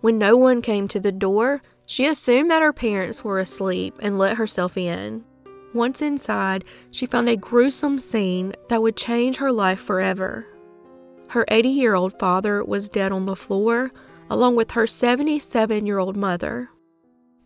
When 0.00 0.18
no 0.18 0.36
one 0.36 0.60
came 0.60 0.88
to 0.88 0.98
the 0.98 1.12
door, 1.12 1.62
she 1.86 2.04
assumed 2.06 2.50
that 2.50 2.62
her 2.62 2.72
parents 2.72 3.22
were 3.22 3.38
asleep 3.38 3.94
and 4.00 4.18
let 4.18 4.38
herself 4.38 4.76
in. 4.76 5.24
Once 5.72 6.02
inside, 6.02 6.64
she 6.90 7.06
found 7.06 7.28
a 7.28 7.36
gruesome 7.36 8.00
scene 8.00 8.54
that 8.68 8.82
would 8.82 8.96
change 8.96 9.36
her 9.36 9.52
life 9.52 9.80
forever. 9.80 10.44
Her 11.28 11.44
80 11.46 11.68
year 11.68 11.94
old 11.94 12.18
father 12.18 12.64
was 12.64 12.88
dead 12.88 13.12
on 13.12 13.26
the 13.26 13.36
floor, 13.36 13.92
along 14.28 14.56
with 14.56 14.72
her 14.72 14.88
77 14.88 15.86
year 15.86 16.00
old 16.00 16.16
mother. 16.16 16.70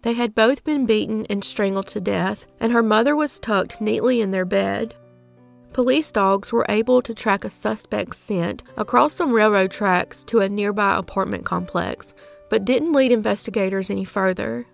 They 0.07 0.13
had 0.13 0.37
both 0.37 0.63
been 0.63 0.87
beaten 0.87 1.27
and 1.29 1.43
strangled 1.43 1.89
to 1.89 2.01
death, 2.01 2.47
and 2.61 2.71
her 2.71 2.81
mother 2.81 3.17
was 3.17 3.41
tucked 3.41 3.81
neatly 3.81 4.21
in 4.21 4.31
their 4.31 4.45
bed. 4.45 4.95
police 5.73 6.13
dogs 6.13 6.53
were 6.53 6.65
able 6.69 7.03
to 7.03 7.13
track 7.13 7.45
a 7.45 7.51
suspect's 7.51 8.17
scent 8.17 8.63
across 8.77 9.15
some 9.15 9.33
railroad 9.33 9.73
tracks 9.73 10.23
to 10.23 10.39
a 10.39 10.49
nearby 10.49 10.97
apartment 10.97 11.45
complex, 11.45 12.15
but 12.49 12.65
didn't 12.65 12.93
lead 12.93 13.11
investigators 13.11 13.91
any 13.91 14.05
further. 14.05 14.65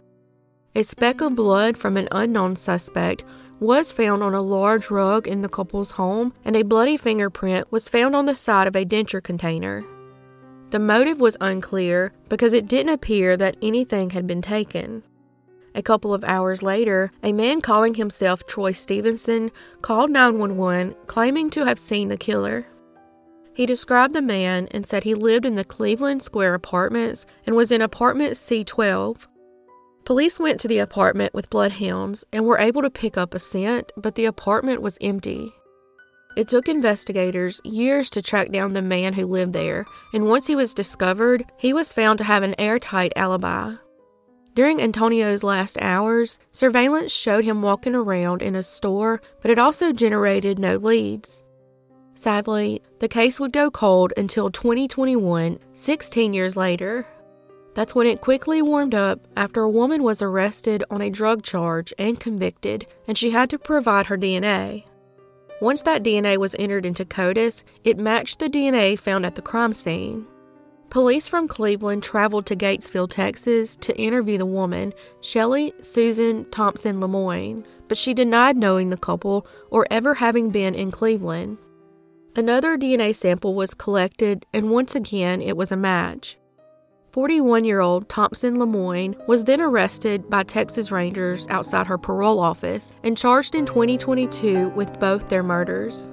A 0.74 0.82
speck 0.82 1.22
of 1.22 1.34
blood 1.34 1.78
from 1.78 1.96
an 1.96 2.08
unknown 2.12 2.54
suspect 2.54 3.24
was 3.58 3.90
found 3.90 4.22
on 4.22 4.34
a 4.34 4.42
large 4.42 4.90
rug 4.90 5.26
in 5.26 5.40
the 5.40 5.48
couple's 5.48 5.92
home, 5.92 6.34
and 6.44 6.56
a 6.56 6.62
bloody 6.62 6.98
fingerprint 6.98 7.72
was 7.72 7.88
found 7.88 8.14
on 8.14 8.26
the 8.26 8.34
side 8.34 8.66
of 8.66 8.76
a 8.76 8.84
denture 8.84 9.22
container. 9.22 9.82
The 10.68 10.78
motive 10.78 11.22
was 11.22 11.38
unclear 11.40 12.12
because 12.28 12.52
it 12.52 12.68
didn't 12.68 12.92
appear 12.92 13.38
that 13.38 13.56
anything 13.62 14.10
had 14.10 14.26
been 14.26 14.42
taken. 14.42 15.04
A 15.74 15.82
couple 15.82 16.12
of 16.12 16.24
hours 16.24 16.62
later, 16.62 17.10
a 17.22 17.32
man 17.32 17.60
calling 17.60 17.94
himself 17.94 18.46
Troy 18.46 18.72
Stevenson 18.72 19.50
called 19.80 20.10
911 20.10 20.94
claiming 21.06 21.50
to 21.50 21.64
have 21.64 21.78
seen 21.78 22.08
the 22.08 22.16
killer. 22.16 22.66
He 23.54 23.66
described 23.66 24.14
the 24.14 24.22
man 24.22 24.68
and 24.70 24.86
said 24.86 25.04
he 25.04 25.14
lived 25.14 25.44
in 25.44 25.56
the 25.56 25.64
Cleveland 25.64 26.22
Square 26.22 26.54
apartments 26.54 27.26
and 27.46 27.54
was 27.54 27.70
in 27.70 27.82
apartment 27.82 28.34
C12. 28.34 29.26
Police 30.04 30.40
went 30.40 30.58
to 30.60 30.68
the 30.68 30.78
apartment 30.78 31.32
with 31.32 31.50
bloodhounds 31.50 32.24
and 32.32 32.44
were 32.44 32.58
able 32.58 32.82
to 32.82 32.90
pick 32.90 33.16
up 33.16 33.34
a 33.34 33.38
scent, 33.38 33.92
but 33.96 34.14
the 34.14 34.24
apartment 34.24 34.82
was 34.82 34.98
empty. 35.00 35.52
It 36.34 36.48
took 36.48 36.66
investigators 36.66 37.60
years 37.62 38.08
to 38.10 38.22
track 38.22 38.50
down 38.50 38.72
the 38.72 38.80
man 38.82 39.12
who 39.12 39.26
lived 39.26 39.52
there, 39.52 39.84
and 40.14 40.26
once 40.26 40.46
he 40.46 40.56
was 40.56 40.72
discovered, 40.72 41.44
he 41.58 41.74
was 41.74 41.92
found 41.92 42.18
to 42.18 42.24
have 42.24 42.42
an 42.42 42.58
airtight 42.58 43.12
alibi. 43.16 43.74
During 44.54 44.82
Antonio's 44.82 45.42
last 45.42 45.80
hours, 45.80 46.38
surveillance 46.52 47.10
showed 47.10 47.44
him 47.44 47.62
walking 47.62 47.94
around 47.94 48.42
in 48.42 48.54
a 48.54 48.62
store, 48.62 49.22
but 49.40 49.50
it 49.50 49.58
also 49.58 49.92
generated 49.92 50.58
no 50.58 50.76
leads. 50.76 51.42
Sadly, 52.14 52.82
the 52.98 53.08
case 53.08 53.40
would 53.40 53.52
go 53.52 53.70
cold 53.70 54.12
until 54.16 54.50
2021, 54.50 55.58
16 55.74 56.34
years 56.34 56.54
later. 56.54 57.06
That's 57.74 57.94
when 57.94 58.06
it 58.06 58.20
quickly 58.20 58.60
warmed 58.60 58.94
up 58.94 59.26
after 59.36 59.62
a 59.62 59.70
woman 59.70 60.02
was 60.02 60.20
arrested 60.20 60.84
on 60.90 61.00
a 61.00 61.08
drug 61.08 61.42
charge 61.42 61.94
and 61.98 62.20
convicted, 62.20 62.86
and 63.08 63.16
she 63.16 63.30
had 63.30 63.48
to 63.50 63.58
provide 63.58 64.06
her 64.06 64.18
DNA. 64.18 64.84
Once 65.62 65.80
that 65.82 66.02
DNA 66.02 66.36
was 66.36 66.54
entered 66.58 66.84
into 66.84 67.06
CODIS, 67.06 67.64
it 67.84 67.96
matched 67.96 68.38
the 68.38 68.50
DNA 68.50 68.98
found 68.98 69.24
at 69.24 69.34
the 69.34 69.42
crime 69.42 69.72
scene. 69.72 70.26
Police 70.92 71.26
from 71.26 71.48
Cleveland 71.48 72.02
traveled 72.02 72.44
to 72.44 72.54
Gatesville, 72.54 73.08
Texas 73.08 73.76
to 73.76 73.96
interview 73.96 74.36
the 74.36 74.44
woman, 74.44 74.92
Shelley 75.22 75.72
Susan 75.80 76.44
Thompson 76.50 77.00
Lemoyne, 77.00 77.64
but 77.88 77.96
she 77.96 78.12
denied 78.12 78.58
knowing 78.58 78.90
the 78.90 78.98
couple 78.98 79.46
or 79.70 79.86
ever 79.90 80.12
having 80.12 80.50
been 80.50 80.74
in 80.74 80.90
Cleveland. 80.90 81.56
Another 82.36 82.76
DNA 82.76 83.14
sample 83.14 83.54
was 83.54 83.72
collected, 83.72 84.44
and 84.52 84.70
once 84.70 84.94
again 84.94 85.40
it 85.40 85.56
was 85.56 85.72
a 85.72 85.76
match. 85.76 86.36
41 87.12 87.64
year 87.64 87.80
old 87.80 88.10
Thompson 88.10 88.58
Lemoyne 88.58 89.16
was 89.26 89.44
then 89.44 89.62
arrested 89.62 90.28
by 90.28 90.42
Texas 90.42 90.90
Rangers 90.90 91.48
outside 91.48 91.86
her 91.86 91.96
parole 91.96 92.38
office 92.38 92.92
and 93.02 93.16
charged 93.16 93.54
in 93.54 93.64
2022 93.64 94.68
with 94.68 95.00
both 95.00 95.30
their 95.30 95.42
murders. 95.42 96.06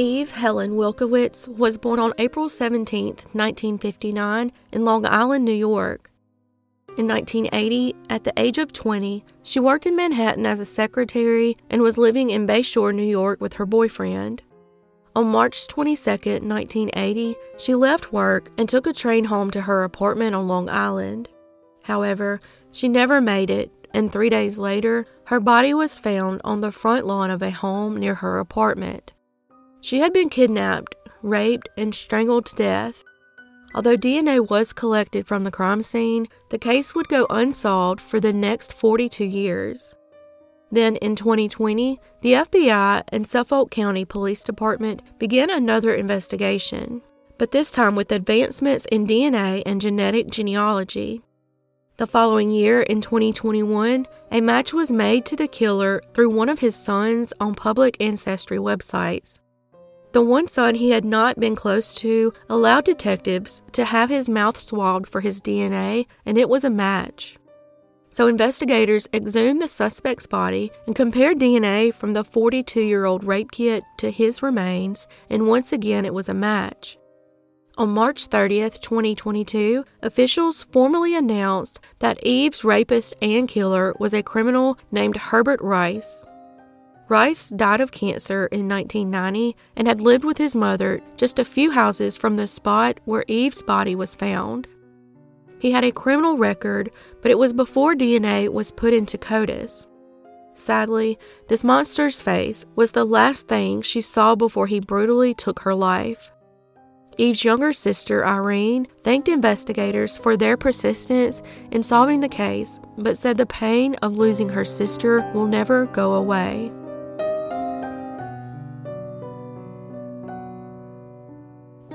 Eve 0.00 0.30
Helen 0.30 0.76
Wilkowitz 0.76 1.48
was 1.48 1.76
born 1.76 1.98
on 1.98 2.14
April 2.18 2.48
17, 2.48 3.06
1959, 3.32 4.52
in 4.70 4.84
Long 4.84 5.04
Island, 5.04 5.44
New 5.44 5.50
York. 5.50 6.12
In 6.96 7.08
1980, 7.08 7.96
at 8.08 8.22
the 8.22 8.32
age 8.36 8.58
of 8.58 8.72
20, 8.72 9.24
she 9.42 9.58
worked 9.58 9.86
in 9.86 9.96
Manhattan 9.96 10.46
as 10.46 10.60
a 10.60 10.64
secretary 10.64 11.56
and 11.68 11.82
was 11.82 11.98
living 11.98 12.30
in 12.30 12.46
Bayshore, 12.46 12.94
New 12.94 13.02
York 13.02 13.40
with 13.40 13.54
her 13.54 13.66
boyfriend. 13.66 14.40
On 15.16 15.26
March 15.26 15.66
22, 15.66 16.10
1980, 16.10 17.34
she 17.56 17.74
left 17.74 18.12
work 18.12 18.52
and 18.56 18.68
took 18.68 18.86
a 18.86 18.92
train 18.92 19.24
home 19.24 19.50
to 19.50 19.62
her 19.62 19.82
apartment 19.82 20.36
on 20.36 20.46
Long 20.46 20.68
Island. 20.68 21.28
However, 21.82 22.38
she 22.70 22.86
never 22.86 23.20
made 23.20 23.50
it, 23.50 23.72
and 23.92 24.12
three 24.12 24.28
days 24.28 24.60
later, 24.60 25.06
her 25.24 25.40
body 25.40 25.74
was 25.74 25.98
found 25.98 26.40
on 26.44 26.60
the 26.60 26.70
front 26.70 27.04
lawn 27.04 27.32
of 27.32 27.42
a 27.42 27.50
home 27.50 27.96
near 27.96 28.14
her 28.14 28.38
apartment. 28.38 29.10
She 29.80 30.00
had 30.00 30.12
been 30.12 30.28
kidnapped, 30.28 30.94
raped, 31.22 31.68
and 31.76 31.94
strangled 31.94 32.46
to 32.46 32.56
death. 32.56 33.04
Although 33.74 33.96
DNA 33.96 34.46
was 34.48 34.72
collected 34.72 35.26
from 35.26 35.44
the 35.44 35.50
crime 35.50 35.82
scene, 35.82 36.26
the 36.50 36.58
case 36.58 36.94
would 36.94 37.08
go 37.08 37.26
unsolved 37.30 38.00
for 38.00 38.18
the 38.18 38.32
next 38.32 38.72
42 38.72 39.24
years. 39.24 39.94
Then 40.70 40.96
in 40.96 41.16
2020, 41.16 42.00
the 42.20 42.32
FBI 42.32 43.04
and 43.08 43.26
Suffolk 43.26 43.70
County 43.70 44.04
Police 44.04 44.42
Department 44.42 45.02
began 45.18 45.48
another 45.48 45.94
investigation, 45.94 47.02
but 47.38 47.52
this 47.52 47.70
time 47.70 47.94
with 47.94 48.12
advancements 48.12 48.84
in 48.86 49.06
DNA 49.06 49.62
and 49.64 49.80
genetic 49.80 50.28
genealogy. 50.28 51.22
The 51.96 52.06
following 52.06 52.50
year, 52.50 52.82
in 52.82 53.00
2021, 53.00 54.06
a 54.30 54.40
match 54.40 54.72
was 54.72 54.90
made 54.90 55.24
to 55.26 55.36
the 55.36 55.48
killer 55.48 56.02
through 56.14 56.30
one 56.30 56.48
of 56.48 56.60
his 56.60 56.76
sons 56.76 57.32
on 57.40 57.54
public 57.54 57.96
ancestry 58.00 58.58
websites. 58.58 59.38
The 60.12 60.22
one 60.22 60.48
son 60.48 60.74
he 60.76 60.90
had 60.90 61.04
not 61.04 61.38
been 61.38 61.54
close 61.54 61.94
to 61.96 62.32
allowed 62.48 62.84
detectives 62.84 63.62
to 63.72 63.84
have 63.84 64.08
his 64.08 64.28
mouth 64.28 64.58
swabbed 64.60 65.08
for 65.08 65.20
his 65.20 65.40
DNA, 65.40 66.06
and 66.24 66.38
it 66.38 66.48
was 66.48 66.64
a 66.64 66.70
match. 66.70 67.36
So 68.10 68.26
investigators 68.26 69.06
exhumed 69.12 69.60
the 69.60 69.68
suspect's 69.68 70.26
body 70.26 70.72
and 70.86 70.96
compared 70.96 71.38
DNA 71.38 71.92
from 71.92 72.14
the 72.14 72.24
42 72.24 72.80
year 72.80 73.04
old 73.04 73.22
rape 73.22 73.50
kit 73.50 73.84
to 73.98 74.10
his 74.10 74.42
remains, 74.42 75.06
and 75.28 75.46
once 75.46 75.72
again 75.72 76.06
it 76.06 76.14
was 76.14 76.28
a 76.28 76.34
match. 76.34 76.98
On 77.76 77.90
March 77.90 78.28
30th, 78.28 78.80
2022, 78.80 79.84
officials 80.02 80.64
formally 80.64 81.14
announced 81.14 81.78
that 82.00 82.18
Eve's 82.26 82.64
rapist 82.64 83.14
and 83.22 83.46
killer 83.46 83.94
was 84.00 84.12
a 84.14 84.22
criminal 84.22 84.76
named 84.90 85.16
Herbert 85.16 85.60
Rice. 85.60 86.24
Rice 87.08 87.48
died 87.48 87.80
of 87.80 87.90
cancer 87.90 88.46
in 88.46 88.68
1990 88.68 89.56
and 89.76 89.88
had 89.88 90.02
lived 90.02 90.24
with 90.24 90.36
his 90.36 90.54
mother 90.54 91.00
just 91.16 91.38
a 91.38 91.44
few 91.44 91.70
houses 91.70 92.16
from 92.16 92.36
the 92.36 92.46
spot 92.46 93.00
where 93.06 93.24
Eve's 93.28 93.62
body 93.62 93.94
was 93.94 94.14
found. 94.14 94.68
He 95.58 95.72
had 95.72 95.84
a 95.84 95.90
criminal 95.90 96.36
record, 96.36 96.90
but 97.22 97.30
it 97.30 97.38
was 97.38 97.52
before 97.52 97.94
DNA 97.94 98.48
was 98.52 98.70
put 98.70 98.92
into 98.92 99.16
CODIS. 99.16 99.86
Sadly, 100.54 101.18
this 101.48 101.64
monster's 101.64 102.20
face 102.20 102.66
was 102.76 102.92
the 102.92 103.04
last 103.04 103.48
thing 103.48 103.80
she 103.80 104.00
saw 104.00 104.34
before 104.34 104.66
he 104.66 104.80
brutally 104.80 105.32
took 105.32 105.60
her 105.60 105.74
life. 105.74 106.30
Eve's 107.16 107.42
younger 107.42 107.72
sister, 107.72 108.24
Irene, 108.24 108.86
thanked 109.02 109.28
investigators 109.28 110.16
for 110.16 110.36
their 110.36 110.56
persistence 110.56 111.42
in 111.72 111.82
solving 111.82 112.20
the 112.20 112.28
case, 112.28 112.78
but 112.96 113.16
said 113.16 113.36
the 113.36 113.46
pain 113.46 113.94
of 114.02 114.16
losing 114.16 114.50
her 114.50 114.64
sister 114.64 115.20
will 115.32 115.46
never 115.46 115.86
go 115.86 116.14
away. 116.14 116.70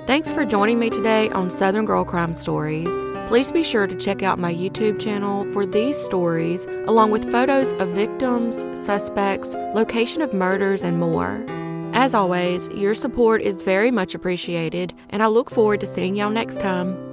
Thanks 0.06 0.30
for 0.34 0.44
joining 0.44 0.80
me 0.80 0.89
today 0.89 1.30
on 1.30 1.50
Southern 1.50 1.86
Girl 1.86 2.04
Crime 2.04 2.36
Stories. 2.36 2.89
Please 3.30 3.54
be 3.54 3.63
sure 3.63 3.88
to 3.88 3.96
check 3.96 4.22
out 4.22 4.38
my 4.38 4.54
YouTube 4.54 5.00
channel 5.00 5.50
for 5.54 5.66
these 5.66 5.98
stories, 5.98 6.66
along 6.88 7.12
with 7.12 7.32
photos 7.32 7.72
of 7.74 7.88
victims, 7.89 8.66
suspects, 8.86 9.54
location 9.74 10.22
of 10.22 10.34
murders, 10.34 10.82
and 10.82 11.00
more. 11.00 11.42
As 11.94 12.13
always, 12.13 12.68
your 12.70 12.96
support 12.96 13.42
is 13.42 13.63
very 13.63 13.92
much 13.92 14.13
appreciated, 14.13 14.94
and 15.10 15.24
I 15.24 15.28
look 15.28 15.50
forward 15.50 15.80
to 15.80 15.88
seeing 15.88 16.16
y'all 16.16 16.30
next 16.30 16.60
time. 16.60 17.12